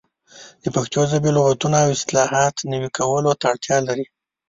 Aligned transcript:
د 0.63 0.65
پښتو 0.75 0.99
ژبې 1.11 1.31
لغتونه 1.37 1.77
او 1.83 1.89
اصطلاحات 1.95 2.55
نوي 2.71 2.89
کولو 2.97 3.31
ته 3.39 3.45
اړتیا 3.51 3.77
لري. 3.87 4.05